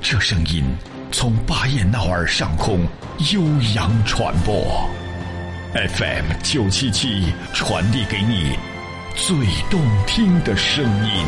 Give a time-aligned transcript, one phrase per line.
[0.00, 0.64] 这声音。
[1.10, 2.86] 从巴彦淖尔上空
[3.32, 3.40] 悠
[3.74, 4.54] 扬传播
[5.72, 8.54] ，FM 九七七传递给你
[9.16, 9.34] 最
[9.70, 11.24] 动听的声音。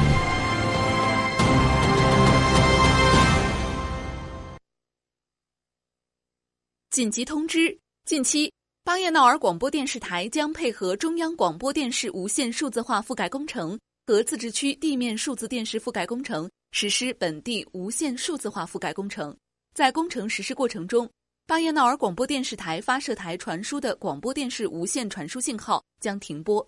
[6.91, 8.53] 紧急通知：近期，
[8.85, 19.37] 巴彦淖尔广播电视台将配合中央广播电视无线数字化覆盖工程和自治区地面数字电视覆盖工程，实施本地无线数字化覆盖工程。
[19.75, 21.09] 在工程实施过程中，
[21.47, 26.65] 巴彦淖尔广播电视台发射台传输的广播电视无线传输信号将停播。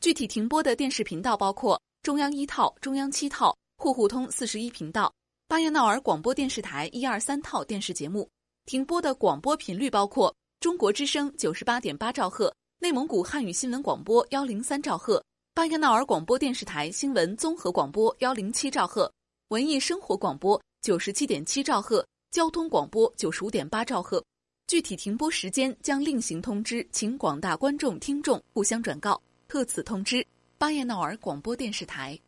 [0.00, 5.12] 具体停播的电视频道包括中央一套、中央七套、户户通四十一频道、
[5.48, 8.28] 巴彦淖尔广播电视台一二三套电视节目。
[8.66, 15.22] 停播的广播频率包括中国之声九十八点八兆赫、内蒙古汉语新闻广播幺零三兆赫、
[15.54, 19.10] 巴彦淖尔广播电视台新闻综合广播幺零七兆赫、
[19.50, 22.04] 文艺生活广播九十七点七兆赫。
[22.32, 24.22] 交通广播九十五点八兆赫，
[24.66, 29.22] 具体停播时间将另行通知，请广大观众听众互相转告。
[29.46, 30.26] 特此通知，
[30.58, 32.18] 巴彦淖尔广播电视台。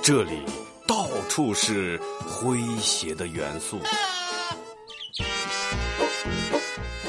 [0.00, 0.40] 这里
[0.86, 3.80] 到处是诙谐的元素，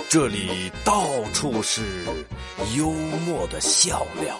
[0.09, 2.03] 这里到处是
[2.75, 4.39] 幽默的笑料。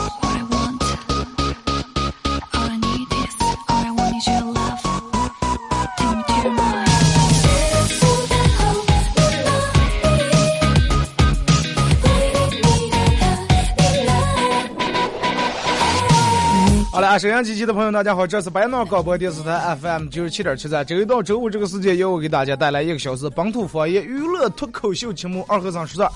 [17.01, 26.11] 好了，收音机器的朋友，大家好，这是白闹广播电视台 FM 九十七点七，在周一到周五这个时间，由我给大家带来一个小时本土方言娱乐脱口秀节目《二和尚说事》。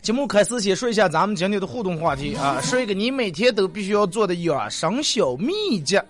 [0.00, 6.00] 节目开始先说一下咱们今天的互动话题啊，说一个你每天都必须要做的养生小秘籍。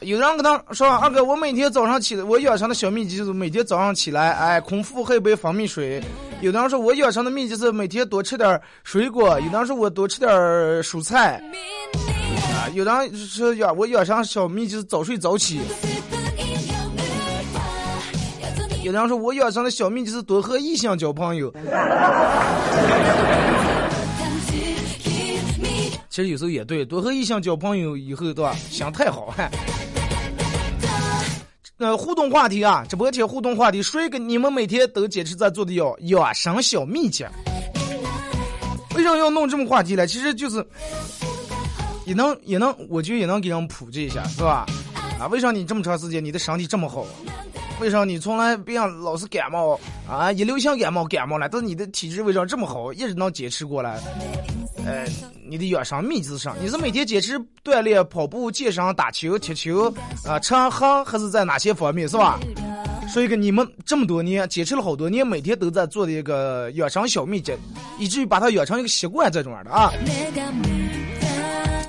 [0.00, 6.00] 有人跟他说：“二哥，我每天早上起，我养生的小秘籍就是每天早上起来，哎，空腹喝一杯蜂蜜水。
[6.42, 9.40] 有的人说我养生的秘籍是每天多吃点水果。
[9.40, 10.30] 有的人说我多吃点
[10.82, 11.42] 蔬菜。
[12.52, 15.60] 啊，有的人说养我养生小秘籍是早睡早起。
[18.84, 21.52] 有的人说我养生的小秘籍是多和异性交朋友。
[26.10, 28.54] 其实有时候也对，多和异性交朋友以后，对吧？
[28.70, 29.34] 想太好。”
[31.78, 37.22] 那，互动话题啊，直播间互动话题，说一个你们每天都坚持在做的养养生小秘籍。
[38.94, 40.06] 为什么要弄这么话题呢？
[40.06, 40.66] 其实就是
[42.06, 44.64] 也能也能，我觉得也能给人普及一下，是吧？
[45.20, 47.04] 啊，为啥你这么长时间你的身体这么好？
[47.80, 49.78] 为啥你从来不像老是感冒
[50.08, 50.32] 啊？
[50.32, 54.00] 一流行感冒感冒了，但是你的体质为啥这么好，一直能坚持过来？
[54.86, 55.04] 呃，
[55.46, 59.92] 你的养生秘籍上，你是每天坚持锻炼、跑步、健身、打球、踢球
[60.24, 62.38] 啊、吃喝，还是在哪些方面，是吧？
[63.12, 67.52] 说一个你们这么多年坚持了好多年，每天都在做的一个养生小秘籍，
[67.98, 69.92] 以至于把它养成一个习惯这种样的啊。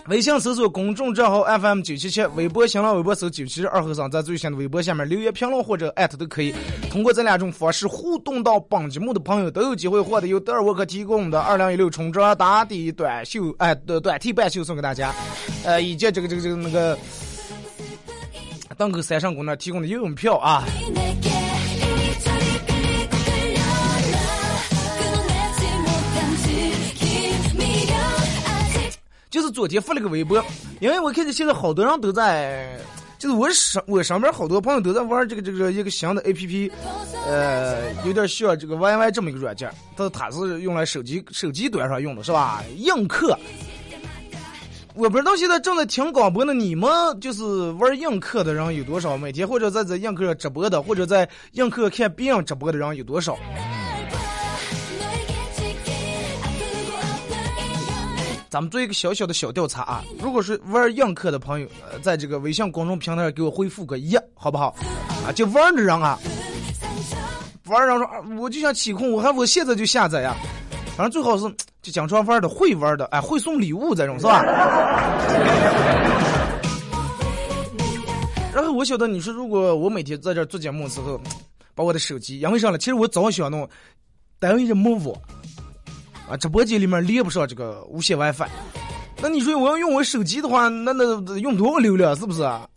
[0.08, 6.56] 微信搜索公众账号 FM 九七七，微博、新浪微博搜九七二和尚，在最新的微博下面留言评论或者艾特都可以。
[6.90, 15.14] 通过这两种方式互动到本节目的朋友，都有机会获得由德尔沃克提供的二零一六冲装打底短袖哎短短 T 半袖送给大家，
[15.66, 16.98] 呃，以及这个这个这个那个
[18.78, 20.64] 档口山上公那提供的游泳票啊。
[29.52, 30.44] 昨天发了个微博，
[30.80, 32.80] 因为我看见现在好多人都在，
[33.18, 36.72] 就是我上我上边好多朋友都在玩这个这个一个新的 A P P，
[37.26, 42.64] 呃，有点像这个 Y Y 这么一个软件，它它是用来手机手机端上用的是吧？
[42.78, 43.38] 映客，
[44.94, 46.90] 我不知道现在正在听广播的你们，
[47.20, 49.18] 就是玩映客的人有多少？
[49.18, 53.38] 每天或者在这映客直播的，或者在映客看别人直播的人有多少？
[58.50, 61.68] 咱们做一个小小的小调查啊，如果是玩映客的朋友，
[62.02, 64.74] 在这个微信公众平台上给我回复个一，好不好？
[65.26, 66.18] 啊，就玩的人啊，
[67.66, 68.10] 玩人说，
[68.40, 70.36] 我就想起控，我还我现在就下载呀。
[70.96, 71.44] 反正最好是
[71.82, 74.42] 就讲说玩的会玩的，哎，会送礼物这种是吧？
[78.56, 81.22] 然后我晓得你说，如果我每天在这做节目的时候，
[81.76, 82.78] 把我的手机，因为啥了？
[82.78, 83.70] 其实我早想弄，
[84.40, 85.16] 单位这没网，
[86.30, 88.48] 啊，直播间里面连不上这个无线 WiFi。
[89.22, 92.16] 那你说我要用我手机的话，那那用多少流量？
[92.16, 92.70] 是不是啊？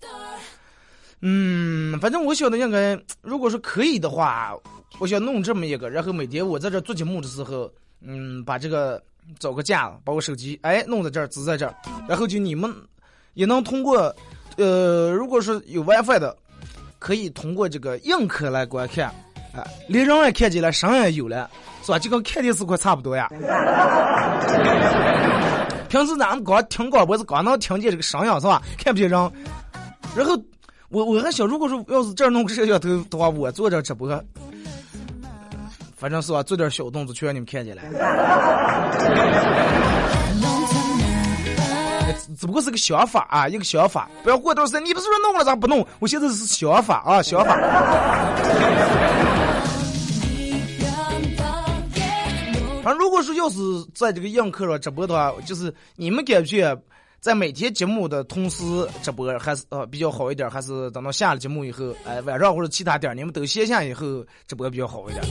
[1.21, 4.55] 嗯，反正我晓得应该，如果说可以的话，
[4.99, 7.71] 我想弄这么一个，然后每天我在这做节目的时候。
[8.03, 8.99] 嗯，把这个
[9.39, 11.75] 找个架，把我手机哎弄在这儿，支在这儿，
[12.09, 12.75] 然后就你们
[13.35, 14.11] 也能通过，
[14.57, 16.35] 呃，如果是有 WiFi 的，
[16.99, 19.15] 可以通过这个映客来观看，
[19.55, 21.51] 啊，连人也看见了，声也有了，
[21.83, 21.99] 是吧？
[21.99, 23.29] 就跟看电视快差不多呀。
[25.89, 28.63] 平时咱们光听广播是光能听见这个声音，是吧？
[28.79, 29.33] 看不见人。
[30.15, 30.39] 然后
[30.89, 34.09] 我我还想，如果说要是这儿弄个摄像头的话，我做这直播。
[35.97, 37.83] 反正是吧，做点小动作，全让你们看见了。
[42.39, 44.85] 只不过是个想法啊，一个想法，不要过段时间。
[44.85, 45.85] 你不是说弄了咋不弄？
[45.99, 47.57] 我现在是想法啊，想法。
[52.83, 53.59] 反正如果说要是
[53.95, 56.77] 在这个映客上直播的话，就是你们感觉。
[57.21, 58.65] 在每天节目的同时
[59.03, 65.23] 直播还是呃比较好一点，还是等到下了节目以后，哎晚上或者其他点你们都歇下以后直播比较好一点。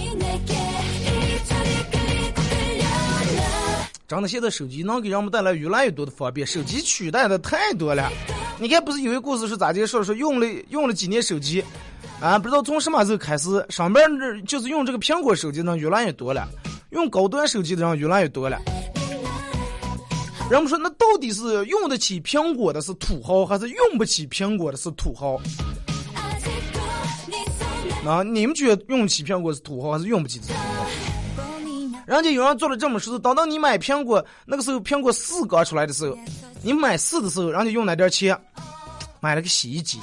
[4.07, 8.07] 真的，现在手机能给人们带来越来越多的方便，手机取代的太多了。
[8.59, 10.03] 你看，不是有一个故事是咋介绍？
[10.03, 11.59] 说用了用了几年手机，
[12.21, 14.07] 啊，不知道从什么时候开始，上边
[14.45, 16.47] 就是用这个苹果手机的人越来越多了，
[16.91, 18.59] 用高端手机的人越来越多了。
[20.49, 25.39] 人们说，那到底是用得起苹果的是土豪，还是用不起苹果的是土豪？
[28.03, 30.85] 那你们觉得用起苹果是土豪，还是用不起是土豪？
[32.07, 36.17] 人家有人做了这么事，等到你买苹果那个时候，苹果四刚出来的时候，
[36.63, 38.35] 你买四的时候，人家用那点钱
[39.19, 39.99] 买了个洗衣机。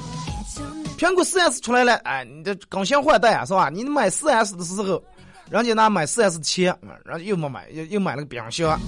[0.96, 3.68] 苹果四 S 出来了，哎，你这更新换代啊，是吧？
[3.68, 5.02] 你买四 S 的时候，
[5.50, 8.78] 人家拿买四 S 的钱，然后又没买，又又买了个冰箱。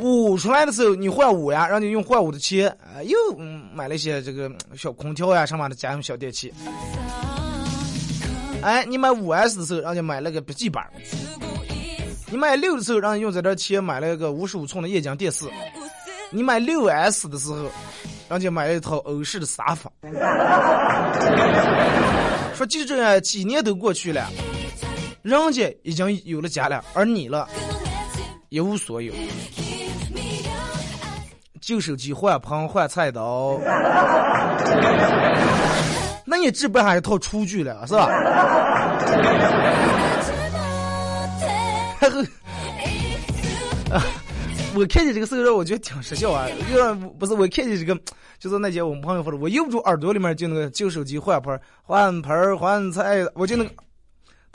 [0.00, 6.52] 五出来的时候，你换五呀，让你用换五的钱，啊，又嗯买了一些这个小空调呀什么的家用小电器。
[8.62, 10.82] 哎，你买五 S 的时候，让你买了个笔记本。
[12.30, 15.46] 你买六的时候，让你用这点钱买了个五十五寸的液晶电视。
[16.30, 17.70] 你买六 S 的时候，
[18.28, 19.90] 让你买了一套欧式的沙发。
[22.54, 24.28] 说就这样，几年都过去了，
[25.26, 27.48] 人家已经有了家了，而你了，
[28.48, 29.12] 一无所有。
[31.60, 33.58] 旧手机换盆换菜刀，
[36.24, 38.04] 那你置办还一套厨具了是吧？
[43.90, 43.98] 啊，
[44.78, 46.46] 我看见这个事让，我觉得挺实效啊。
[46.72, 48.00] 就不是我看见这个，
[48.38, 53.70] 就是那天我们朋友说的，我用不住耳朵里面就那个旧手机换盆换盆换菜，我就那个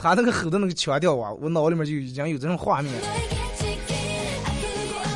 [0.02, 2.92] 他那个吼的那个腔调啊，我脑里面就已经有这种画面。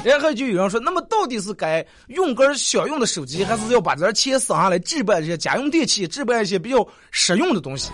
[0.05, 7.90] 然后就有人说，那么到底是该用根小用的手机，还是要把这钱省下来置办一些家用电器，置办一些比较实用的东西？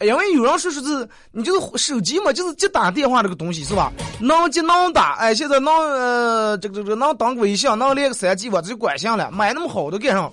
[0.00, 3.92] 因为有人说说是，你就是手机嘛，就是接打电话这个东西是吧？
[4.18, 9.30] 能接能打，哎，现在能呃，这个这个能当微信，能连个三 G，我这就管行了。
[9.30, 10.30] 买那么好的干啥？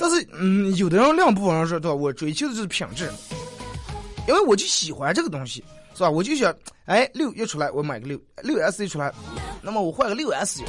[0.00, 1.94] 但是，嗯，有的人两部分人说，对吧？
[1.94, 3.08] 我追求的就是品质，
[4.26, 5.62] 因为我就喜欢这个东西。
[5.92, 6.08] 是吧？
[6.08, 6.54] 我就想，
[6.86, 9.12] 哎，六一出来，我买个六六 S 一出来，
[9.60, 10.62] 那么我换个六 S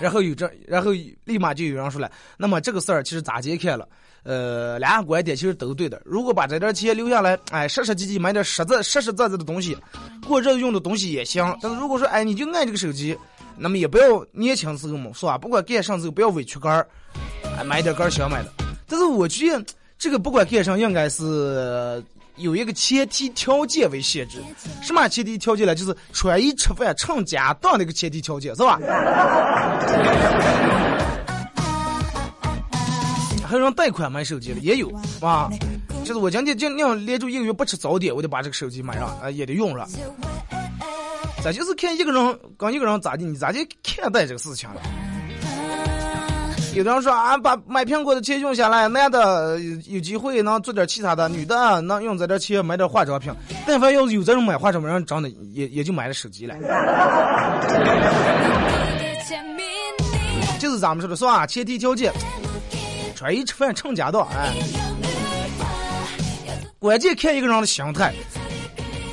[0.00, 0.90] 然后有这，然后
[1.24, 3.86] 立马就有人说了，那么这个事儿其实咋解开了？
[4.24, 6.02] 呃，两个观点其实都对的。
[6.04, 9.78] 如果把这点钱留下来，哎，实实际际买点实在实实在在的东西，
[10.26, 11.56] 过日子用的东西也行。
[11.62, 13.16] 但是如果说，哎，你就爱这个手机，
[13.56, 15.38] 那么也不要年轻时候嘛，是吧？
[15.38, 16.88] 不管干啥时候不要委屈肝儿，
[17.56, 18.52] 哎，买点肝儿想买的。
[18.86, 19.64] 但是我觉得
[19.98, 22.02] 这个不管干啥，应该是。
[22.36, 24.42] 有一个前提条件为限制，
[24.82, 25.74] 什么前提条件呢？
[25.74, 28.78] 就是穿衣吃饭成家当的一个前提条件，是吧？
[33.48, 35.48] 还有人贷款买手机的也有，啊，
[36.04, 39.88] 就是我今天就你要连住一个月不吃早点，我就把这个手机买上，啊，也得用上。
[41.42, 44.82] 咱就是看一个人跟一个人咋的，你咋就看待这个事情了？
[46.76, 53.32] 有的人说啊，把买苹果的钱用下来，男的有机会能做点其他的，女的能用这点钱买点化妆品。
[53.66, 56.54] 但凡要是有这种买化妆品，人真的也也就买了手机了。
[60.58, 61.46] 就是咱们说的，是吧？
[61.46, 62.12] 前提条件，
[63.14, 64.52] 穿衣吃饭成家道，哎。
[66.78, 68.12] 关键看一个人的心态，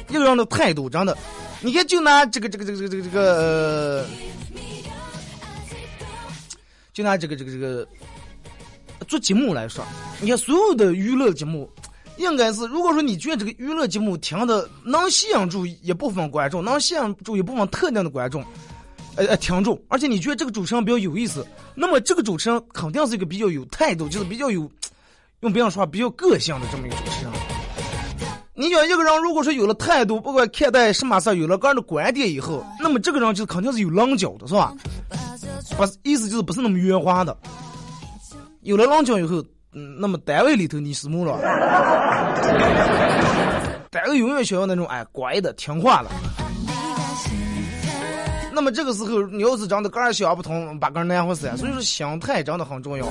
[0.10, 1.17] 一个人的态度，真的。
[1.62, 4.05] 你看，就拿这个这个这个这个这个，
[6.93, 7.88] 就拿这个这个这个
[9.07, 9.83] 做节目来说，
[10.21, 11.69] 你看所有的娱乐节目，
[12.17, 18.43] 应该是如果说你觉得这个娱乐节目听的能吸引住一部分观众，能吸引住一部分特定的观众，
[19.15, 24.69] 呃呃听众，而且你觉得这个主持人比较有意思，那么这个主持人肯定是一个比较有态度，就是比较有
[25.39, 27.33] 用别人说话比较个性的这么一个主持人。
[28.55, 34.71] 你讲一个人，如果说有了态度，不管看待什么事有了个人的观点以后，那么这个人就肯定是有棱角的，是吧？
[35.75, 37.36] 不，意思就是不是那么圆滑的。
[38.62, 39.43] 有了棱角以后，
[39.74, 41.39] 嗯，那么单位里头你是么了？
[43.89, 46.10] 单位永远需要那种哎乖的、听话的。
[48.51, 51.55] 那么这个时候，你要是长得个人想不通，把个人难活死呀。
[51.55, 53.05] 所以说，心态真的很重要。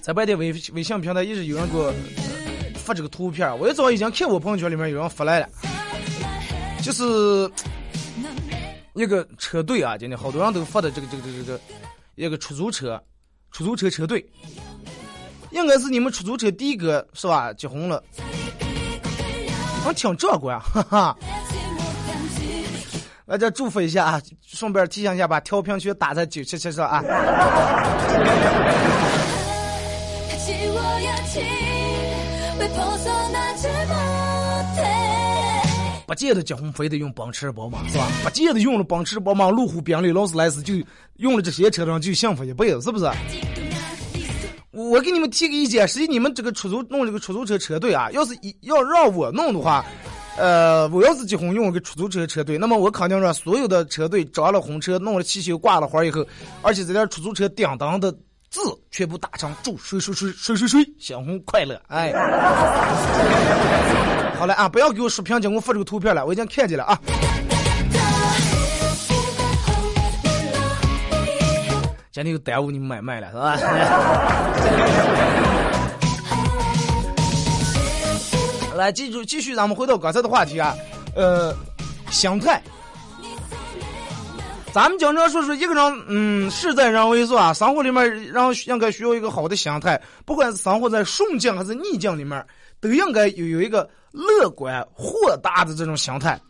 [0.00, 1.92] 在白天微微信平台一直有人给我。
[2.76, 5.48] 发这个图片，我一早已经看我朋友圈里面有人发来了，
[6.82, 7.50] 就是
[8.94, 11.60] 一个车队啊，今天好多人都发的这个这个这个这个
[12.14, 13.02] 一个出租车，
[13.50, 14.24] 出租车车队，
[15.50, 17.52] 应该是你们出租车第一个是吧？
[17.52, 18.02] 结婚了，
[19.84, 21.16] 我挺壮观，哈哈。
[23.26, 27.02] 大家 祝福一下啊，顺便提醒一下，把调频区打在九七七上啊。
[36.06, 38.06] 不见得结婚非得用奔驰宝马是吧？
[38.22, 40.74] 不见得用了奔驰宝马、路虎、宾利、劳斯莱斯就
[41.16, 43.10] 用了这些车上就幸福一辈子，是不是？
[44.70, 49.84] 我给你们提个意见，实际你们这个出租弄这个出租车车队啊，要是要让我弄的话，
[50.36, 56.26] 呃，我要是结婚用个出租车车队，那么我肯定让所有的车队装了红车、弄了汽修、挂了花以后，
[56.62, 58.14] 而且这点出租车顶灯的。
[58.50, 58.60] 字
[58.92, 61.74] 全部打成祝谁谁谁谁谁谁新婚快乐！
[61.88, 62.12] 哎，
[64.44, 67.00] 好了啊，不要给我竖屏，给我发这个图片了，我已经看见了啊。
[72.12, 73.56] 今天又耽误你们买卖了，是吧？
[78.76, 80.74] 来，继续继续，咱们回到刚才的话题啊，
[81.16, 81.56] 呃，
[82.10, 82.62] 心态。
[84.74, 87.54] 咱们经常说说一个人，嗯，事在人为是吧？
[87.54, 92.44] 生活里面，人应该需要一个好的心态，不管是生活在顺境还是逆境里面，
[92.78, 96.40] 都应该有有一个乐观豁达的这种心态。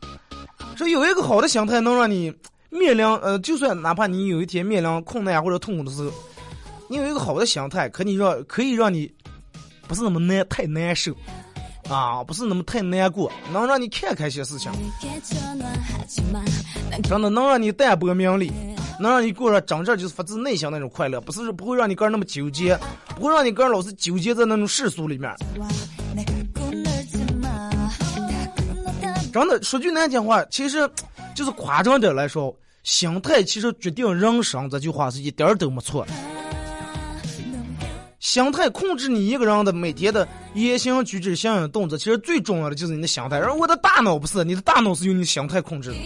[0.77, 2.33] 说有一个好的心态，能让你
[2.71, 6.13] 面临呃，就算哪怕你有一天面临困难或者痛苦的时候，
[6.89, 9.11] 你有一个好的心态，可你让可以让你
[9.89, 11.13] 不是那么难太难受。
[11.91, 14.73] 啊，不是那么太难过，能让你看开些事情，
[17.03, 18.51] 真的能让你淡泊名利，
[18.99, 22.75] 能让你过上真正就是发自内心那种快乐，不是不会让你个人那么纠结，
[23.17, 25.31] 不会让你个人老是纠结在那种世俗里面。
[29.35, 30.89] 真的说句难听话，其实
[31.35, 36.07] 就是夸张点来说，心态其实决定人生，这句话是一点儿都没错。
[38.21, 43.39] 心态控制你一个人的每天的言行举止、相应动作，其实最重要的就是你的心态。
[43.41, 45.97] 而我的大脑不是，你的大脑是由你的心态控制的。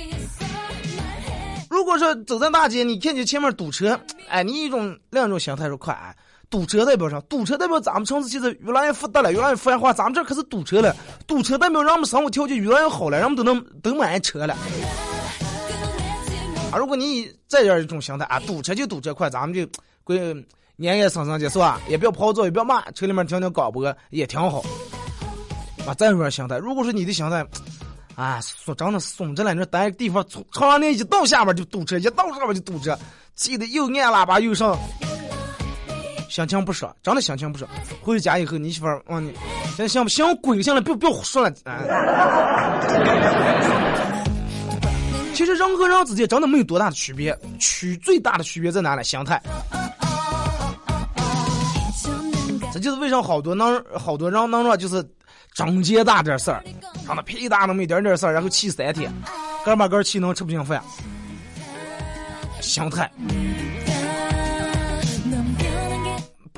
[1.68, 6.16] 如果说走在大街，你看见前面堵车，哎，你一种另一种心态说快，
[6.50, 7.20] 堵车代表啥？
[7.22, 10.94] 堵车代表咱们城市现在越来越发达了，越来越繁华，咱们这可是堵车了。
[11.26, 14.54] 堵车代表人们生活条件越来越好了，人们都能都买车了。
[16.72, 19.66] 啊，如果你这样一种心态啊，堵车就堵车快，咱们就
[20.04, 20.46] 归。
[20.80, 21.80] 年夜生生的是吧？
[21.88, 24.62] 也不要跑走，也不要骂，车里面听听广播也挺好。
[25.84, 27.44] 啊，这样心态，如果说你的心态，
[28.14, 32.96] 啊，说真的松着了，你说待个地方，从长安那一到下面就堵车，一到上面就堵车，
[33.34, 34.78] 气的又按喇叭又上，
[36.28, 37.68] 心情不爽，真的心情不爽。
[38.02, 39.32] 回家以后，你媳妇儿问你，
[39.68, 40.80] 现在想不想鬼行了？
[40.80, 41.52] 不不要说了。
[45.34, 49.02] 其实人和人之间真的没有多大的区别，区最大的区别在哪里？
[49.02, 49.40] 心态。
[52.72, 55.02] 这就是为啥好多能好多人能让就是
[55.54, 56.62] 张结大点事儿，
[57.06, 59.10] 长得屁大那么一点点事儿，然后气三天，
[59.64, 60.82] 干把干气能吃不进饭。
[62.60, 63.10] 心态，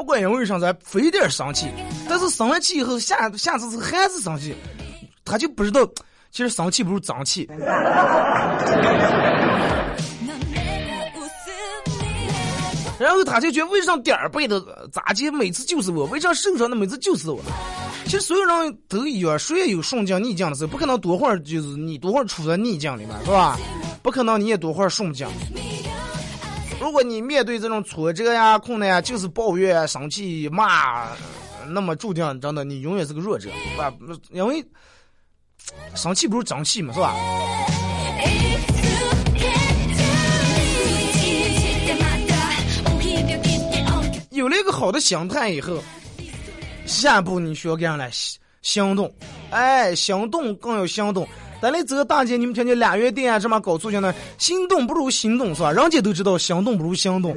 [0.01, 1.67] 不管因为啥子，非得生气，
[2.09, 4.55] 但是生完气以后，下下次是还是生气，
[5.27, 5.87] 他就不知道，
[6.31, 7.47] 其实生气不如脏气。
[12.99, 17.39] 然后他就觉得为啥点儿背的咋接每次就是我，为啥受伤的每次就是我？
[18.07, 23.59] 其实所有人都一样，谁也有顺境逆境的时候，不可能多会儿就是你多会儿处在逆境里面，是吧？
[24.01, 25.29] 不可能你也多会儿顺境。
[26.81, 31.09] 如果你面对这种挫折呀、困难呀，就是抱怨、生气、骂，
[31.69, 33.93] 那么注定真的你永远是个弱者，啊？
[34.31, 34.65] 因为
[35.95, 37.15] 生气不如争气嘛，是吧？
[44.31, 45.77] 有了一个好的心态以后，
[46.87, 48.11] 下一步你需要干啥来
[48.63, 49.13] 行动？
[49.51, 51.29] 哎，行动更要行动。
[51.61, 54.15] 咱那这个大姐，你们听见俩月店啊，这么搞促销呢？
[54.39, 55.71] 心动不如行动，是吧？
[55.71, 57.37] 人家都知道，行动不如行动。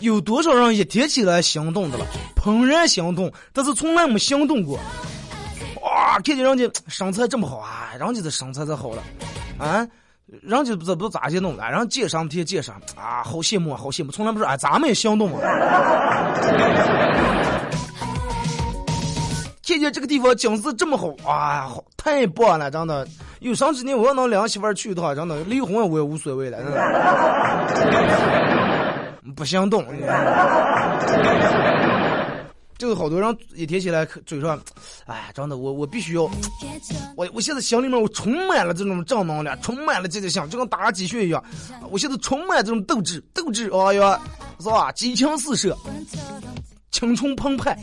[0.00, 2.06] 有多少人一提起来行动的了？
[2.36, 4.78] 怦然心动，但是从来没行动过。
[5.82, 9.02] 哇，看见人家身材这么好啊，人家的身材才好了，
[9.58, 9.84] 啊，
[10.42, 15.40] 人家不知不咋激动了，然后介绍贴介绍啊，好羡慕啊，好羡慕，从来不说哎，咱们也行动啊。
[19.66, 23.04] 看见这个地方景色这么好啊，好太棒了，真的。
[23.40, 26.80] 有生之年我要能领媳妇儿去一趟，真的离婚我也无所谓了，真的。
[29.34, 29.84] 不行动，
[32.78, 34.56] 就是好多人一提起来嘴上，
[35.06, 36.22] 哎，真的，我我必须要，
[37.16, 41.42] 我我现在心里面我充满了这种正能量，充满了积极性，就跟打鸡血一样。
[41.90, 44.20] 我现在充满这种斗志，斗志，哎呀，
[44.60, 44.92] 是吧？
[44.92, 45.76] 激情四射，
[46.92, 47.76] 青春澎湃。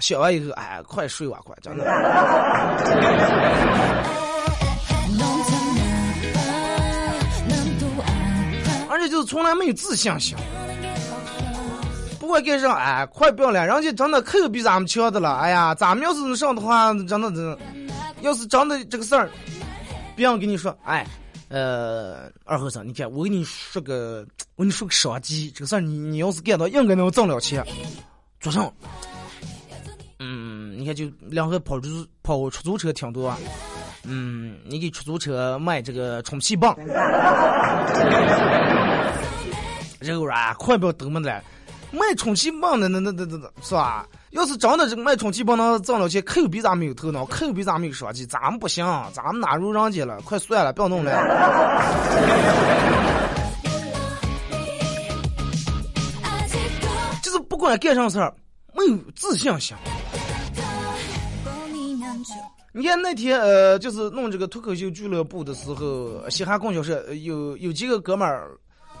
[0.00, 1.84] 写完以后，哎，快睡吧，快，真的。
[8.90, 10.36] 而且就是从来没有自信心，
[12.20, 15.34] 不管干啥，哎，快不要了，人家真的可比咱们强的了。
[15.36, 17.58] 哎呀，咱们要是上的话，真的真，
[18.20, 19.28] 要是真的这个事儿，
[20.14, 21.04] 别人跟你说，哎，
[21.48, 24.24] 呃，二和尚，你看，我跟你说个，
[24.54, 27.66] 我跟你说个商机，这个事儿你你要是干到，应该能挣了钱，
[28.40, 28.72] 做上。
[30.84, 33.34] 你看，就两个跑出跑出租车挺多。
[34.02, 36.76] 嗯，你给出租车卖这个充气棒，
[39.98, 41.42] 然后啊，快不要等么的，
[41.90, 44.06] 卖充气棒的那那那那那是吧？
[44.32, 50.20] 要是真的这个卖充气棒能挣了钱，可比咱们有头脑，可比咱们有商机，咱们不行，咱们哪如人家了？
[50.20, 51.10] 快算了，不要弄了。
[57.22, 58.34] 就是不管干啥事儿，
[58.74, 59.74] 没有自信心。
[62.72, 68.50] 你看那天呃，就是弄这个脱口秀俱乐部的时候，西哈供销社有有几个哥们儿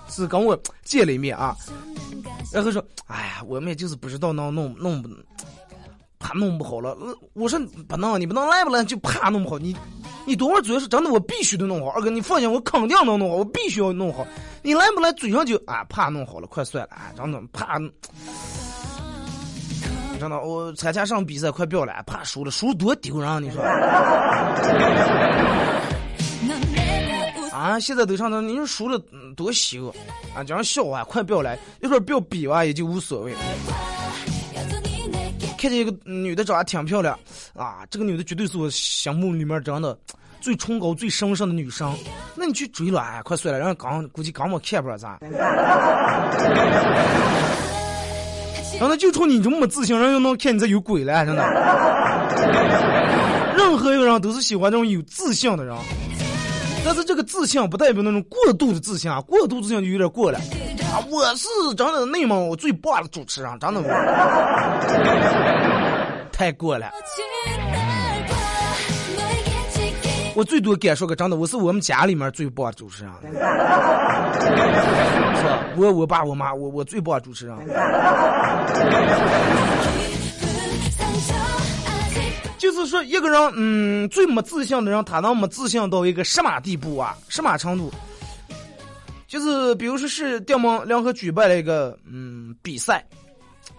[0.08, 1.56] 是跟我见了一面啊，
[2.52, 5.08] 然后说：“哎呀，我们也就是不知道能弄弄不，
[6.20, 6.96] 怕弄不好了。”
[7.34, 7.58] 我说
[7.88, 9.58] ：“不弄，你不能来不来，就怕弄不好。
[9.58, 9.74] 你
[10.24, 11.90] 你多会儿主要是真的，我必须得弄好。
[11.90, 14.24] 二哥，你放心，我肯定能弄好，我必须要弄好。
[14.62, 17.76] 你来不来，嘴上就啊怕弄好了，快算了，啊，真的怕。”
[20.24, 23.62] 真的，我参加上比赛快不要了，怕输了，输多丢人啊，你说？
[27.52, 28.98] 啊，现在都上那，你说输了
[29.36, 29.94] 多羞
[30.34, 30.42] 啊！
[30.42, 33.34] 讲笑话，快不要来，一会儿不要比吧，也就无所谓。
[35.58, 37.18] 看见一个女的长得挺漂亮
[37.54, 39.94] 啊，这个女的绝对是我心目里面真的
[40.40, 41.94] 最崇高、最神圣的女生。
[42.34, 45.18] 那你去追了，哎，快算了，人家刚估计刚没看不着咱。
[48.78, 51.42] 真的就冲你这么没自信，人又能看你这有鬼了，真的。
[53.56, 55.74] 任何一个人都是喜欢这种有自信的人，
[56.84, 60.38] 但是这个自信不代表那种过度的自信啊，过度自信就有点过了。
[60.92, 63.82] 啊，我是真的内蒙我最棒的主持人，真的，
[66.30, 66.90] 太过了。
[70.34, 73.38] 我最多敢说个真的，我是我们家里面最棒的主持人，是
[75.46, 75.64] 吧？
[75.76, 77.56] 我我爸我妈我我最棒主持人。
[82.58, 87.16] 就是说，一个人嗯，最没自信的人，他能没自信到一个什么地步啊？
[87.28, 87.92] 什么程度？
[89.28, 93.06] 就是比如说是电门联合举办了一个嗯比赛，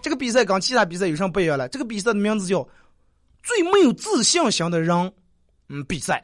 [0.00, 1.68] 这个比赛跟其他比赛有什么不一样了？
[1.68, 2.66] 这个比赛的名字叫
[3.42, 5.12] “最没有自信型的人”。
[5.68, 6.22] 嗯，比赛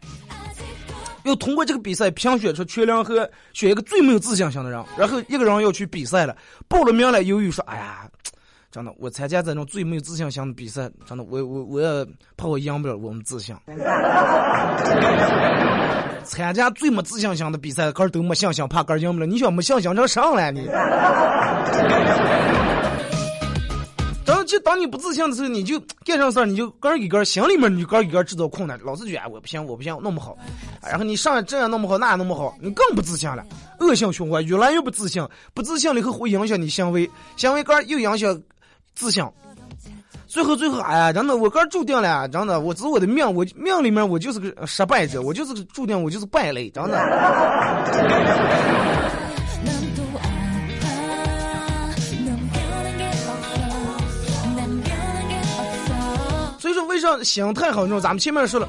[1.24, 6.37] 要通过这个比赛评选出全联合选一个最没有自信心的人，然后一个人要去比赛了，
[6.68, 8.09] 报了名了，犹豫说：“哎呀，
[8.70, 13.55] 真的，我参加这种最没有自信心的比赛，真的，我我我也怕我赢不了，我们自信。
[16.24, 19.26] 参加最没自信心的比赛，个儿都没信心，怕个赢不了。
[19.26, 20.68] 你想没信心成啥了你？”
[24.52, 30.36] 就当你不自信的时候，你就干啥事儿，你就个儿一个儿心里面你就个儿一个儿制造困难，老是觉得我不行，我不行，弄不好，
[30.82, 33.42] 然后你上这样弄不好，那样弄不好，你更不自信了。
[33.80, 38.38] 恶性循环，越来越不自信，不自信了以后会影响你行为，行为杆又影响
[38.94, 39.24] 自信。
[40.26, 46.98] 最后，最后，哎呀，真的，我哥注定了，真的，我是我的命，我命里面我就是个失败者，我就是注定我就是败类，真的。
[56.92, 57.85] 为啥心态好？
[57.85, 58.68] 你知道，咱们前面说了，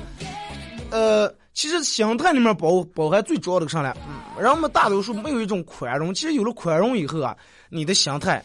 [0.92, 3.94] 呃，其实心态里面包包含最主要的啥呢？
[4.08, 7.36] 嗯，人们大多数没有一种宽容，其实有了宽容以后啊，
[7.68, 8.42] 你的心态，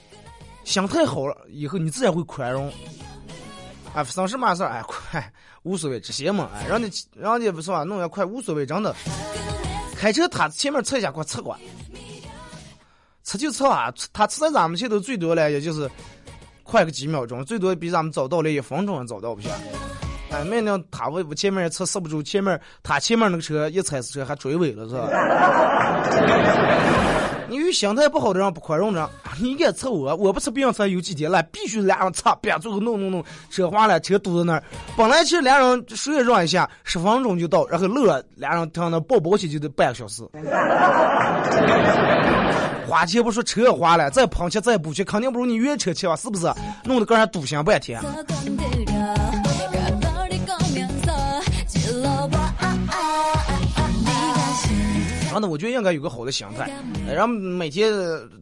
[0.64, 2.72] 心态好了以后，你自然会宽容。
[3.94, 4.68] 啊，生什么事儿？
[4.68, 7.84] 哎，快无所谓，这些嘛，哎，让你让你不是吧？
[7.84, 8.94] 弄也快无所谓，真的。
[9.96, 11.56] 开车他前面测一下，给我测过，
[13.22, 15.88] 测就测啊，他测在咱们前头最多了，也就是
[16.70, 19.50] 快个几秒钟，最多比咱们早到了一分钟也早到不行。
[20.30, 25.08] 哎，没那他我我前面车刹不住，前面他前面那个车一踩刹车还追尾了是吧？
[27.48, 29.08] 你有心态不好的人不宽容着，
[29.40, 30.14] 你敢测我？
[30.16, 34.62] 我不吃别人吃有几天了，必须俩人擦，别最后弄弄弄，车滑了，车堵在那儿。
[34.96, 40.22] 本来其实俩人谁也让一下，十分钟就到，然后漏了，俩人停那抱抱起就得半个小时。
[42.86, 46.16] 花钱不说车也花了，再碰去再补去，肯定不如你原车去吧？
[46.16, 46.50] 是不是？
[46.84, 48.00] 弄得个人堵心半天。
[55.40, 56.70] 那，我觉得应该有个好的心态，
[57.06, 57.92] 然后每天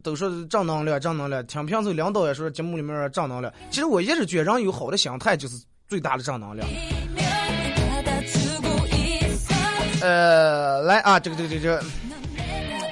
[0.01, 1.45] 都说正能量，正能量。
[1.45, 3.53] 听平时领导也说节目里面正能量。
[3.69, 6.67] 其实我一直觉得，人有好的心态就是最大的正能量。
[10.01, 11.83] 呃，来啊，这个这个这个，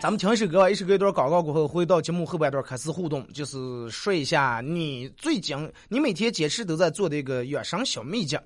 [0.02, 8.38] 咱们听一首歌，一首歌一段广告过后，回到节目后半段开始互动，就是说一下你最近你每天坚持都在做的一个养生小秘籍。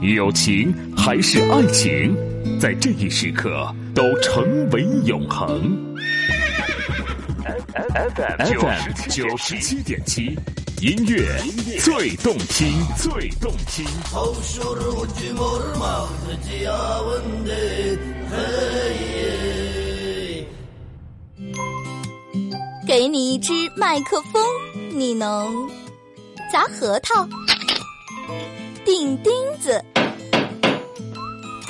[0.00, 2.16] 友情还是爱情，
[2.58, 5.76] 在这一时刻都成为永恒。
[7.92, 8.46] FM
[9.10, 10.34] 九十七点七，
[10.80, 11.22] 音乐
[11.80, 13.84] 最动听，最动听。
[22.86, 24.42] 给你一支麦克风，
[24.94, 25.68] 你能
[26.50, 27.28] 砸核桃、
[28.84, 29.84] 钉钉子。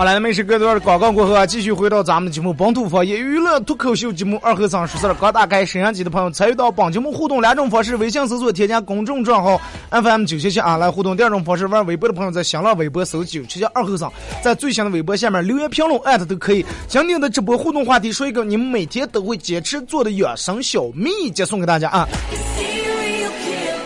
[0.00, 5.12] 好来，美食隔段广告过后啊，继续回到咱们的节目《本土方言娱乐脱口秀》节目二和尚说事儿。
[5.12, 9.60] 刚打开摄像机的朋友，参与到本节目互动两种方式：微信搜索添加公众账号
[9.90, 14.10] FM 九七七啊来互动；第二种方式，玩微博的朋友在新浪微博搜九七七二和尚，
[14.42, 16.64] 在最新的微博下面留言评论艾特都可以。
[16.88, 22.08] 今天的直播互动话题，说一个你们每天都会坚持做的养生小秘诀，送给大家啊！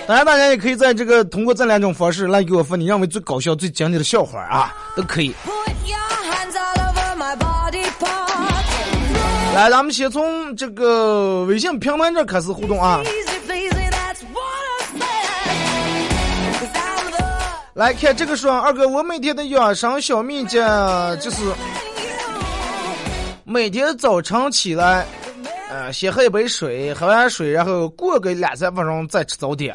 [0.06, 5.34] 当然，大家也可以在这个通过这两种方式来给我发你认为最搞笑、最经典的笑话啊，都可以。
[9.54, 13.00] 来，咱们先从这个微信平台这开始互动啊。
[17.72, 20.60] 来看这个说，二哥，我每天的养生小秘诀
[21.20, 21.38] 就是
[23.44, 25.06] 每天早晨起来，
[25.74, 29.74] 呃，先喝一杯水，喝完水，然后过个两三分钟再吃早点，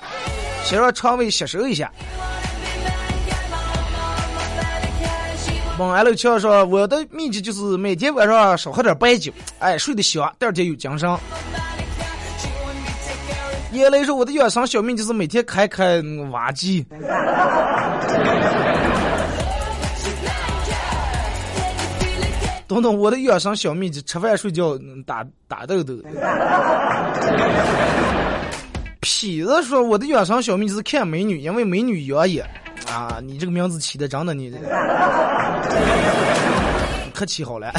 [0.63, 1.91] 先让肠胃吸收一下。
[5.77, 11.13] 蒙 L 乔说：“我的秘籍就是每天晚上少喝点白酒，哎，睡得香，第二天有精神。”
[13.73, 16.85] 叶雷说：“我的养生小秘就是每天开开挖机。”
[22.69, 25.95] 东东，我的养生小秘籍：吃饭睡觉打打豆豆。
[29.01, 32.47] 痞子说：“我的养生小秘籍是看美女，因为美女养眼。”
[32.88, 34.55] 啊，你这个名字起的真的你，
[37.12, 37.73] 可起好了。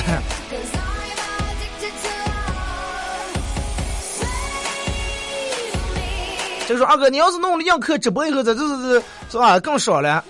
[6.66, 9.00] 就说二哥，你要是弄了映客直播以后，这这这
[9.31, 10.24] 是吧更少了，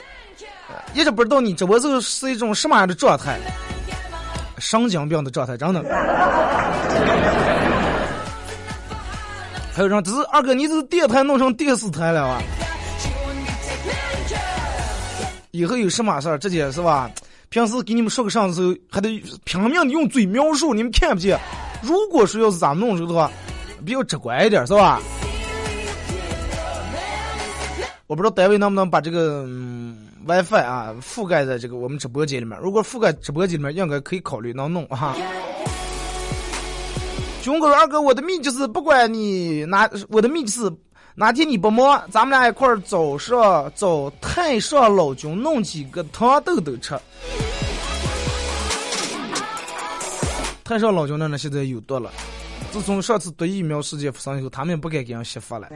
[0.93, 3.39] 一直不知道你直播时候是一种什么样的状态，
[4.61, 5.83] 神经病的状态，真的。
[9.73, 12.43] 还有人，这是二哥，你这是电台弄成电视台了啊？
[15.53, 17.11] 以后有什么事儿，直接是吧？
[17.49, 21.37] 平时给你们说个啥的时候，还得拼命的用嘴描述，你们看不见。
[21.83, 23.31] 如果说要是咱们弄时候的话，
[23.85, 25.01] 比较直观一点，是吧？
[28.07, 29.45] 我不知道单位能不能把这个
[30.27, 32.59] WiFi 啊覆盖在这个我们直播间里面。
[32.61, 35.15] 如果覆盖直播间里面，应该可以考虑能弄哈。
[37.43, 40.71] 军哥二哥，我的秘就是不管你哪，我的秘是。
[41.17, 46.99] 哪天你不忙，咱们俩一块儿早上找太上老君弄几个糖豆豆吃。
[50.65, 52.11] 太上老君那呢现在有毒了，
[52.71, 55.69] 自从上次毒疫苗事件发生以后，他们不敢给人吸发了。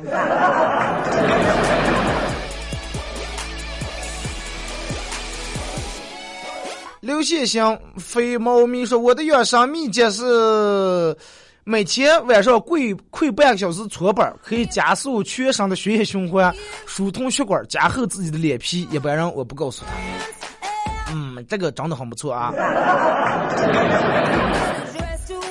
[7.04, 11.14] 刘先生，肥猫咪说：“我的养生秘诀是。”
[11.62, 16.54] 每天晚上跪跪半个小时搓板，可以加速全身的血液循环，
[16.86, 18.88] 疏通血管，加厚自己的脸皮。
[18.90, 19.92] 一般人我不告诉他。
[21.12, 22.52] 嗯，这个真的很不错啊。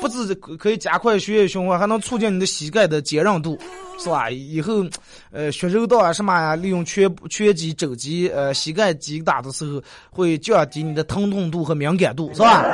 [0.03, 3.57] 不止可以加快血液循环，还能促进你的膝盖的坚韧度，
[3.97, 4.29] 是吧？
[4.29, 4.85] 以后，
[5.31, 12.65] 呃，学柔道啊什么呀，利用拳拳击、肘击、呃膝盖击打的时候，会降低你的疼痛度和敏感度，是吧？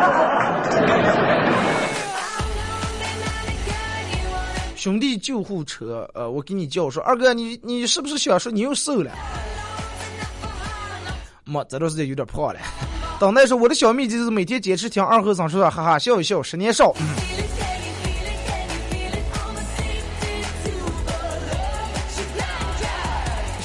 [4.76, 9.12] 兄弟救护车，呃，我给你叫说，二哥，你你是不是想说你又瘦了？
[11.50, 12.60] 没，这段时间有点胖了。
[13.20, 16.94] 等待说，我的小秘籍就是每天坚持听二和尚说，哈哈笑一笑，十年少。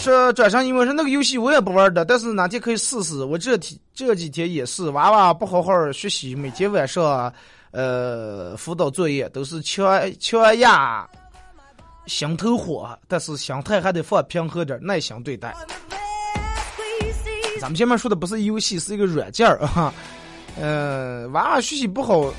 [0.00, 3.24] 说转身因为说那个游戏我也不玩的，但是哪天可以试试。
[3.24, 7.32] 我这天这几天也是，娃娃不好好学习，每天晚上。
[7.76, 9.84] 呃，辅导作业都是强
[10.20, 11.04] 强压
[12.06, 15.52] 心头火，但是心态还得放平和点，耐心对待。
[17.64, 19.90] 咱们前面说的不是游戏，是一个软件儿 啊。
[20.60, 22.30] 嗯，娃娃学习不好，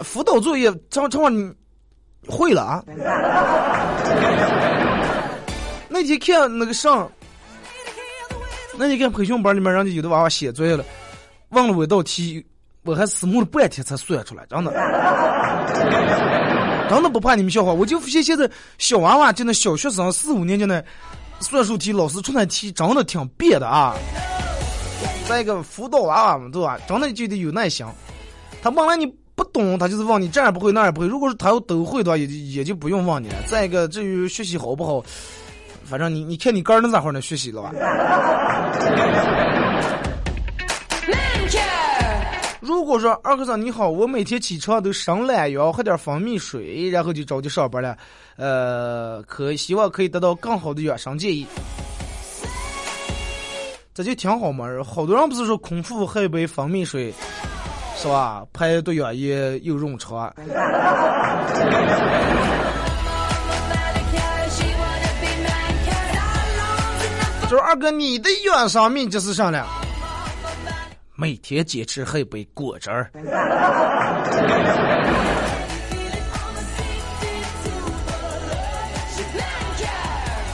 [0.00, 1.54] 辅导作业，这这你
[2.26, 2.84] 会了啊？
[5.88, 7.08] 那天看那个上，
[8.76, 10.84] 那天看培训班里面，人家有的娃娃写作业了，
[11.50, 12.44] 忘了我一道题。
[12.82, 14.72] 我还思慕了半天才算出来，真的，
[16.90, 17.72] 真的不怕你们笑话。
[17.72, 20.82] 我就发现现在小娃娃，就那小学生四五年级那
[21.44, 23.94] 算术题，老师出那题真的挺别的啊。
[25.28, 26.78] 再一个辅导娃娃们，对吧？
[26.88, 27.86] 真的就得有耐心。
[28.62, 31.06] 他问了你不懂，他就是问你这儿不会那儿不会。
[31.06, 33.36] 如果是他要都会的话，也就也就不用问你了。
[33.46, 35.04] 再一个，至于学习好不好，
[35.84, 37.72] 反正你你看你个人那咋会儿能学习了吧？
[42.64, 47.94] 如果说二和尚你好，我每天起床都伸懒腰，喝点蜂蜜水，然后就着急上班了。
[48.36, 51.46] 呃，可希望可以得到更好的养生建议。
[53.92, 57.12] 这就挺好嘛，好多人不是说空腹喝一杯蜂蜜水，
[57.98, 58.42] 是吧？
[58.50, 60.34] 排毒养颜又润肠。
[67.50, 69.66] 就是二哥，你的养生秘籍是啥呢？
[71.16, 73.10] 每天坚持喝一杯果汁儿。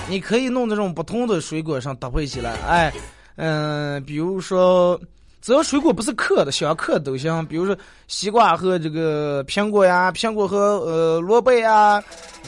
[0.06, 2.92] 你可以弄这种不同的水果上搭配起来，哎，
[3.36, 5.00] 嗯，比如说，
[5.40, 7.46] 只要水果不是嗑的，想嗑都行。
[7.46, 7.74] 比如说
[8.08, 12.02] 西瓜和这个苹果呀，苹果和呃萝卜呀，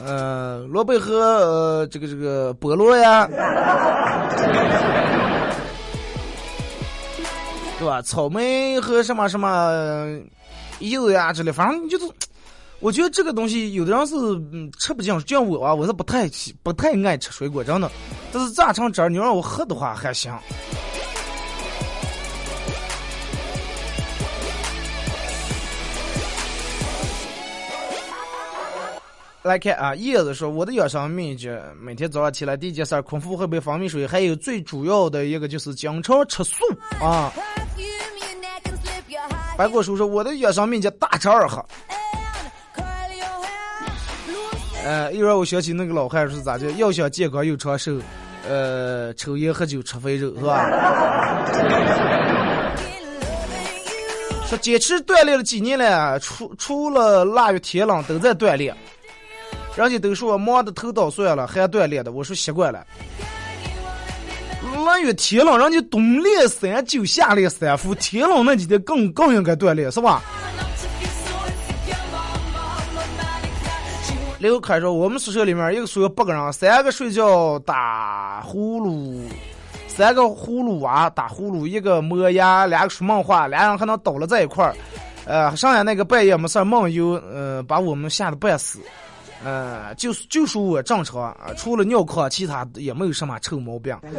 [0.05, 3.27] 呃萝卜和呃这个这个菠萝呀。
[7.83, 8.01] 对吧？
[8.01, 10.17] 草莓和什么什么
[10.79, 12.05] 柚子呀之类，反正就是，
[12.79, 14.15] 我觉得这个东西有的人是
[14.79, 17.91] 吃不进，就像我啊，我是不太喜不太爱吃水果，真的。
[18.33, 20.33] 但是榨成汁儿，你让我喝的话还行。
[29.43, 36.55] 来看啊，叶子说我的养生秘诀：每天早上起来第一件事，空腹喝杯蜂蜜水，还有最主要的一个就是经常吃素
[37.01, 37.33] 啊。
[39.57, 41.65] 白果叔说我的养生秘诀大吃二喝。
[44.85, 46.69] 呃，一会儿我想起那个老汉是咋的？
[46.73, 48.01] 要想健康又长寿，
[48.49, 50.69] 呃，抽烟喝酒吃肥肉是吧？
[54.49, 58.77] 说坚持锻炼了几年了，除除了腊月天冷都在锻炼。
[59.77, 62.11] 人家都说忙的头倒算了，还锻炼的。
[62.11, 62.85] 我说习惯了。
[64.85, 70.23] 腊月天冷，人家冬练三九，夏练三伏，天冷那几天更更应该锻炼，是吧？
[74.39, 79.21] 刘凯说，我们宿舍里面一个宿舍八个人，三个睡觉打呼噜，
[79.87, 84.75] 三个呼噜娃打呼噜，一个磨牙，两个说梦话，俩人还能倒了在一块儿。
[85.25, 88.81] 呃，剩下那个半夜没事梦游，呃，把我们吓得半死。
[89.45, 93.93] 呃，就就说我正常，除了尿炕，其他也没有什么臭毛病。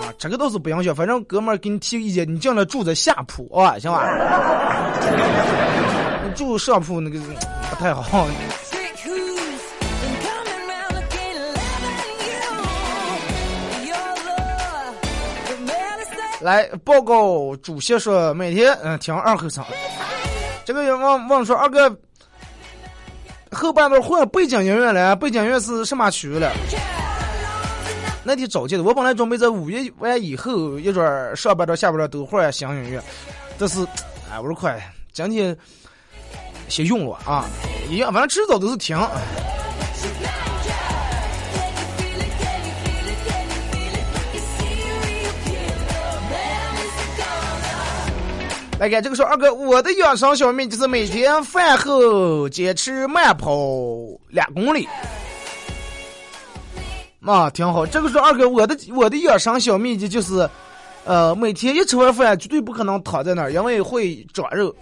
[0.00, 4.04] 啊，这个倒是不影响，反正哥们儿给你提个意见，你尽量住在下铺啊，行吧？
[6.34, 7.18] 住上铺那个
[7.70, 8.26] 不太好。
[16.40, 19.64] 来报告主席说，每天嗯听二和尚。
[20.64, 21.94] 这个人问问说：“二哥，
[23.50, 26.52] 后半段换背景音乐了，背景音乐是什么曲了？”
[28.22, 33.02] 那天早起的，我本来准备在五月完以后一准上半段、下半段都换新音乐，
[33.58, 33.82] 但是，
[34.30, 34.78] 哎，我说快，
[35.12, 35.56] 今天
[36.68, 37.46] 先用了啊，
[37.88, 38.96] 一样，反正迟早都是停。
[48.80, 53.54] 来看这个说二哥，我的养生小秘就是每天饭后坚持慢跑
[54.28, 54.88] 两公里。
[57.20, 57.84] 啊，挺好。
[57.84, 60.48] 这个是二哥，我的我的养生小秘籍就是，
[61.04, 64.74] 呃，每天一吃完饭绝对不可能躺在那儿，因为会长肉，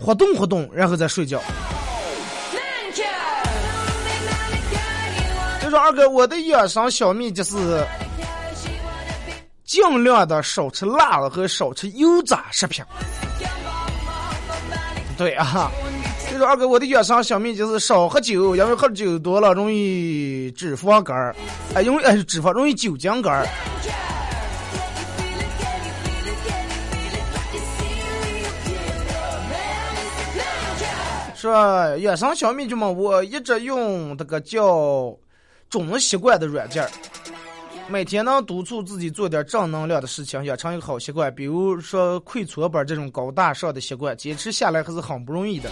[0.00, 1.40] 活动活动，然后再睡觉。
[5.62, 7.86] 就说二哥，我的养生小秘就是。
[9.64, 12.84] 尽量的少吃辣的和少吃油炸食品。
[15.20, 15.70] 对啊，
[16.30, 21.36] 就说二哥，我的养生小秘就是少喝酒，因为喝酒多了容易脂肪肝儿，
[21.74, 23.46] 哎，容易哎脂肪容易酒精肝儿。
[31.36, 31.94] 是吧？
[31.98, 35.14] 养生小秘诀嘛，我一直用这个叫
[35.68, 36.90] “中习惯”的软件儿。
[37.90, 45.68] 每天能督促自己做点正能量的事情，养成一个好习惯，比如说跪搓板这种高大上的习惯，坚持下来还是很不容易的。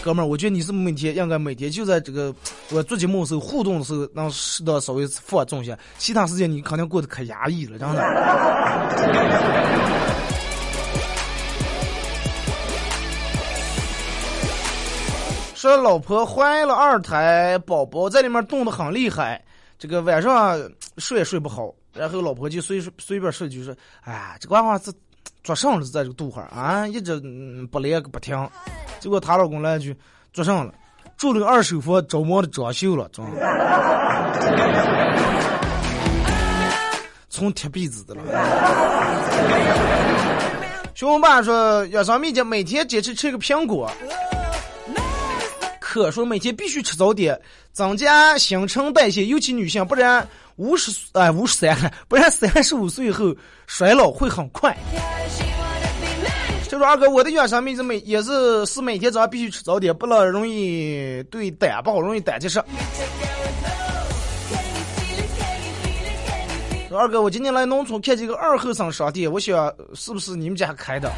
[0.00, 2.32] 哥们儿，我觉得你是每天应该每天就在这个
[2.70, 8.00] 我做节目的时候互动的时候，能适当稍微放纵一下，其他时间你肯定过得可压抑了，真的。
[15.60, 19.44] 说老婆怀了二胎，宝宝在里面动得很厉害，
[19.78, 20.58] 这个晚上
[20.96, 24.90] 睡也睡不好，然后老婆就随随便说句说，哎，这个娃娃是
[25.44, 27.20] 做上了在这个肚儿啊，一直
[27.70, 28.34] 不来不停，
[29.00, 29.94] 结果她老公来一句
[30.32, 30.72] 做上了，
[31.18, 33.30] 住了个二手房，着忙的装修了，装，
[37.28, 38.22] 从贴壁纸的了。
[40.96, 43.92] 熊爸说要上秘籍，每天坚持吃个苹果。
[45.90, 47.36] 可说每天必须吃早点，
[47.72, 50.24] 增加新陈代谢，尤其女性，不然
[50.54, 53.34] 五十哎五十三，不然三十五岁以后
[53.66, 54.72] 衰老会很快。
[56.68, 62.62] 就说二哥，我的养生秘籍每也是是每天早上必须吃早点，不然容易对胆不好，容易胆结石。
[66.96, 71.10] 二哥，我今天来农村看见个二后生商店，我想是不是你们家开的？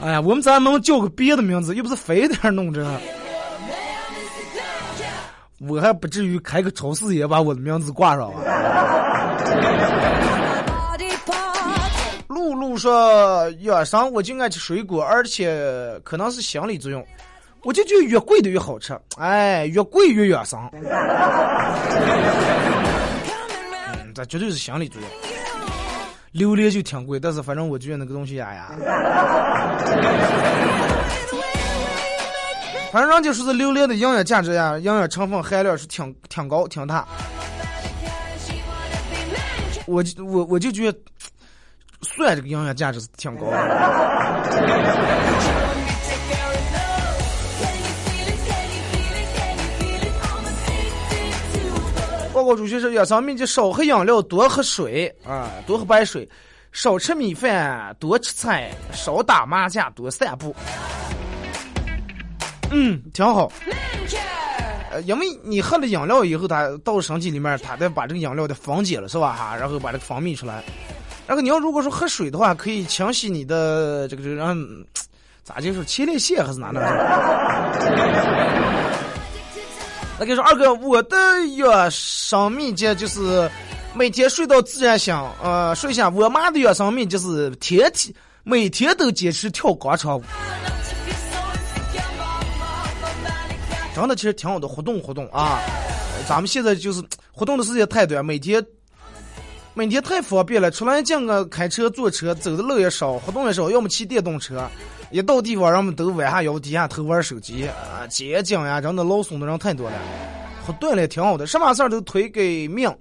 [0.00, 1.74] 哎呀，我们咋能叫个别的名字？
[1.74, 2.86] 又不是非得弄这。
[5.68, 8.40] 我还不至于开个超市也把我的名字挂上啊！
[12.26, 17.04] 露露说养生我就爱吃水果，而且可能是心理作用，
[17.62, 20.58] 我就觉得越贵的越好吃，哎，越贵越养生。
[20.72, 20.84] 嗯，
[24.14, 25.10] 这绝对是心理作用。
[26.32, 28.72] 榴莲就挺贵，但是反正我觉得那个东西哎呀。
[32.94, 37.04] 反正人家说是榴莲的营养价值呀，营养成分含量是挺挺高挺大。
[39.84, 40.98] 我我我就觉得，
[42.02, 43.56] 蒜这个营养价值是挺高的。
[52.32, 56.24] 报告主席说，养生秘籍：少喝饮料，多喝水啊，多喝白水；
[56.70, 60.54] 少吃米饭，多吃菜；少打麻将，多散步。
[62.70, 63.50] 嗯，挺好。
[64.90, 69.32] 呃，因为你喝了饮料以后，它到身体里面，它得把这个饮料的分解了，是吧？
[69.32, 70.62] 哈，然后把这个分泌出来。
[71.26, 74.56] 然后你要如果说喝水的话，可以清洗你的这个这个，让
[75.42, 76.80] 咋就是前列腺还是哪哪？
[80.18, 81.16] 那跟你说，二哥，我的
[81.56, 83.50] 养生秘诀就是
[83.94, 85.12] 每天睡到自然醒，
[85.42, 86.08] 呃，睡下。
[86.08, 90.22] 我妈的养生秘就是天天每天都坚持跳广场舞。
[93.94, 95.60] 真的其实挺好的，活动活动啊！
[96.28, 98.64] 咱们现在就是活动的时间太短，每天
[99.72, 104.68] 每天太方便了，出来见个开车、坐车，走的路也少，活动也少，要么骑电动车，
[105.10, 109.96] 一到地方人们都弯下腰、低下头玩手机啊，街景呀，真的老怂的人太多了。
[110.66, 112.92] 活动也挺好的，什么事儿都推给命，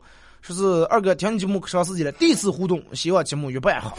[0.42, 3.98] 说是二哥听你节目可长时间了，第一次互动，希望节目越办好。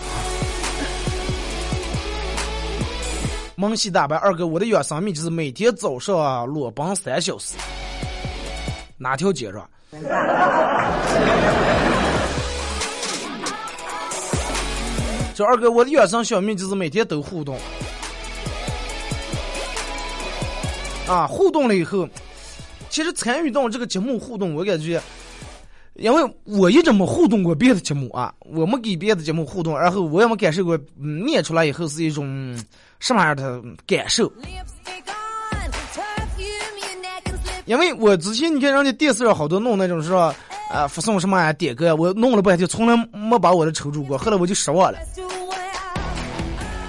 [3.56, 7.54] 萌系大白二哥，我的养生秘就是每天早上裸奔三小时。
[8.98, 9.68] 哪条街上？
[15.36, 17.56] 这二哥，我的养生小秘就是每天都互动。
[21.06, 22.08] 啊，互动了以后，
[22.88, 25.00] 其实参与到这个节目互动，我感觉，
[25.94, 32.58] 因为我一直没互动过别的节目啊，我没给别的节目互动，然后我也没感受过，念出来以后是一种。
[33.00, 34.32] 什么样的感受？
[37.66, 40.34] 因为我之前你看人家电视上好多弄那种是吧？
[40.70, 41.52] 啊，发送什么呀？
[41.52, 44.98] 点歌啊，我弄了半天，从来没把我的抽中过，后来我就失望了。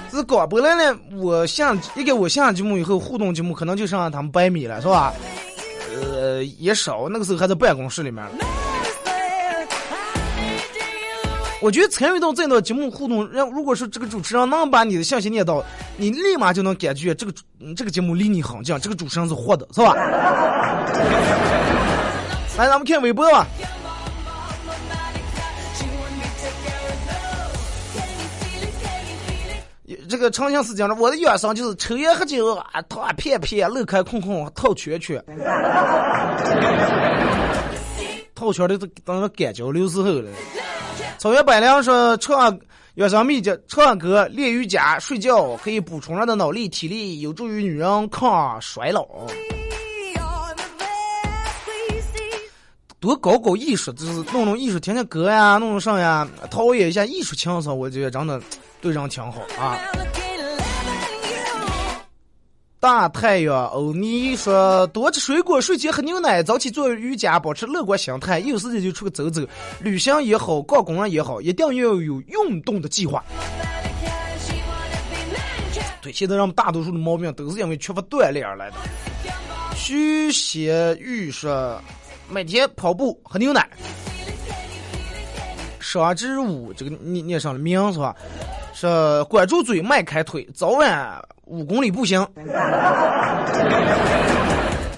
[0.10, 5.14] 这广播来呢，我下一个我下节目以后，互动节目可能就剩下他们百米了，是吧？
[6.02, 8.24] 呃，也少，那个时候还在办公室里面。
[11.62, 15.64] 我觉得参与到这样的节目互动，让如果说这个主持人能把你的信息念到，
[15.98, 17.34] 你立马就能感觉这个
[17.76, 19.94] 这个节目离你很近，这个主持人是活的，是吧？
[22.58, 23.48] 来，咱们看微博吧。
[30.08, 35.24] 这个长相思讲的，我的原生就是抽烟喝酒啊，套片片，乐开空空，套圈圈，
[38.36, 40.30] 套圈的都当成干交流时候了。
[41.18, 42.58] 草原百灵说唱
[42.94, 49.08] 原生秘籍，唱歌练瑜伽睡觉可以补充人的脑力体力，有助于女人抗衰老。
[53.00, 58.42] 多搞搞艺术，就是弄弄艺术，听听歌呀，弄弄啥呀，陶冶一下艺术情操，我觉得真的
[58.82, 59.80] 对人挺好啊。
[62.86, 69.42] 大太阳欧尼说：多吃水果，睡前喝牛奶，早起做瑜伽，保持乐观心态，有时间就出去走走，
[69.80, 73.26] 旅行也好，逛公园也好，一定要有运动的计划。
[76.00, 78.76] 对，现在人们大多数的毛病都是因为缺乏锻炼而来的。
[79.76, 81.82] 徐写玉说。
[82.28, 83.70] 每天跑步喝牛奶，
[85.86, 88.16] 双之舞这个念念上了名是吧？
[88.74, 92.28] 是管住嘴，迈开腿，早晚五公里步行。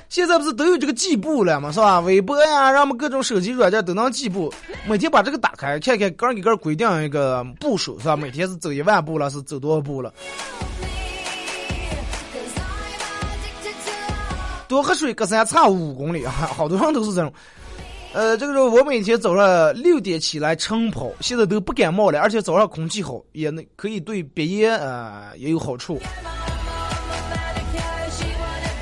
[0.08, 1.74] 现在不是都有这个计步了吗？
[1.74, 2.00] 是吧？
[2.00, 4.52] 微博呀，让我们各种手机软件都能计步。
[4.88, 8.16] 每天把这个打开，看看个给个规定一个步数是吧？
[8.16, 10.14] 每天是走一万步了，是走多少步了？
[14.70, 16.32] 多喝水，隔三差五公里啊！
[16.56, 17.34] 好多人都是这种。
[18.14, 26.00] 呃，这个时候我每天早上六点起来晨跑，现在都不感冒了，而且早上空气好，也能可以对鼻炎呃也有好处。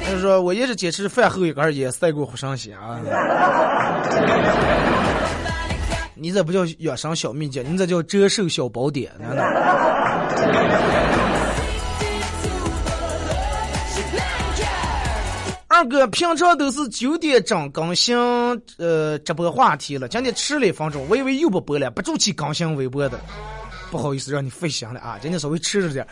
[0.07, 2.99] 就是说我也是坚持饭后一根烟，赛过活神仙啊！
[6.13, 9.43] 你这不叫养生小秘诀，你这叫折寿小宝典，难道？
[15.75, 18.15] 二哥平常都是九点整更新，
[18.77, 20.07] 呃，直播话题了。
[20.07, 23.19] 今天迟了一分钟，我以为又不播了，不住气更新微博的，
[23.91, 25.19] 不好意思让你费心了啊！
[25.21, 26.07] 今天稍微迟了点。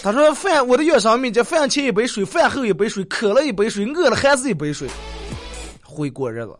[0.00, 4.88] 他说饭，我的月上面这饭前一杯水，饭后一杯水，渴了一杯水，饿了还是一杯水，
[5.84, 6.58] 会过日子。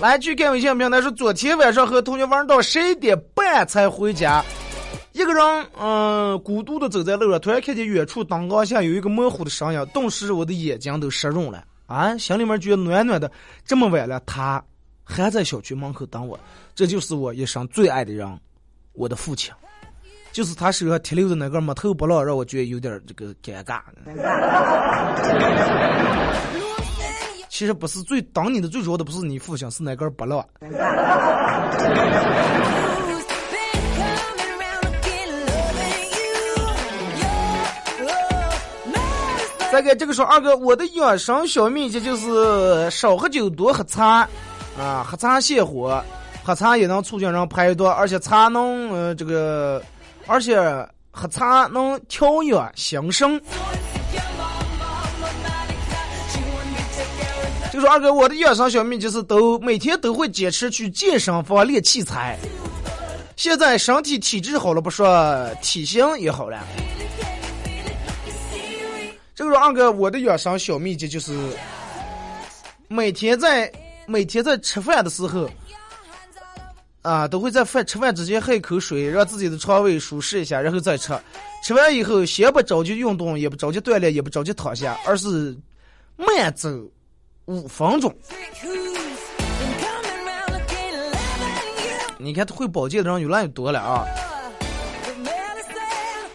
[0.00, 4.42] 来，去看微信平台说，昨天晚上和同学玩到十一点半才回家，
[5.12, 13.30] 一个人，嗯，孤独的走在路上，突然看见远处灯光下有一个模糊的身影，顿时我的眼睛都湿润了，啊，心里面觉得暖暖的。
[13.66, 14.64] 这么晚了，他
[15.04, 16.40] 还在小区门口等我，
[16.74, 18.26] 这就是我一生最爱的人，
[18.94, 19.52] 我的父亲，
[20.32, 23.82] 就是他手上提溜的那个木头不浪，让我觉得有点这个尴尬。
[27.50, 30.42] 其实不是最当你的最主要的不是你父亲，是那根儿不落。
[39.72, 44.28] 再给这个说二哥，我的养生小秘诀就是少喝酒，多喝茶，
[44.78, 46.02] 啊，喝茶泻火，
[46.44, 49.82] 喝茶也能促进人排毒，而且茶能呃这个，
[50.26, 50.58] 而且
[51.10, 53.40] 喝茶能调养心神。
[57.72, 62.38] 就说二哥，我的养生小秘就是都每天都会坚持去健身房练器材。
[63.36, 66.62] 现在身体体质好了不说，体型也好了。
[69.34, 71.32] 这个说二哥，我的养生小秘籍就是
[72.88, 73.72] 每天在
[74.04, 75.48] 每天在吃饭的时候，
[77.02, 81.16] 啊，都会在饭吃饭之前喝一口水，让自己的肠胃舒适一下，然后再吃。
[81.64, 85.56] 吃完以后，先不着急运动，也不着急锻炼，也不着急躺下，而是
[86.16, 86.68] 慢走。
[87.50, 88.14] 五分钟，
[92.16, 94.06] 你看会保健的人越来越多了啊！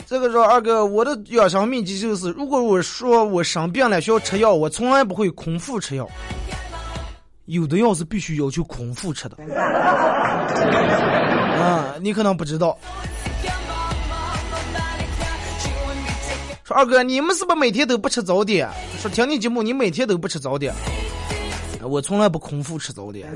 [0.05, 6.05] 这个说二哥，我的养生秘籍就是，如果我说我生病了需要吃药，我从来不会空腹吃药。
[7.45, 9.37] 有的药是必须要求空腹吃的。
[11.63, 12.77] 啊，你可能不知道。
[16.65, 18.67] 说二哥，你们是不是每天都不吃早点？
[18.99, 20.73] 说听你节目，你每天都不吃早点。
[21.87, 23.27] 我从来不空腹吃早点。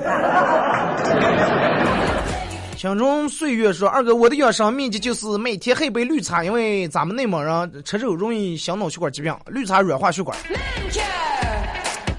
[2.76, 10.38] 青春岁月说：“二哥，我的养生秘籍就是每天喝杯绿茶，因为咱们内蒙人吃肉容易心脑血管疾病，绿茶软化血管。”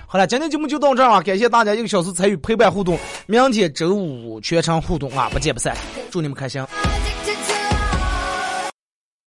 [0.07, 1.22] 好了，今天节目就到这儿啊！
[1.22, 5.74] 感谢大家一个小时参与陪伴互动，明天周五全程互动啊，不见不散！
[6.11, 6.61] 祝你们开心。